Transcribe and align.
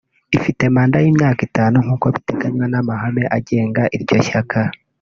ifite 0.37 0.63
manda 0.75 0.97
y’imyaka 1.03 1.41
itanu 1.49 1.75
nk’uko 1.85 2.05
biteganywa 2.15 2.65
n’amahame 2.71 3.23
agenga 3.37 3.81
iryo 3.95 4.17
shyaka 4.27 4.59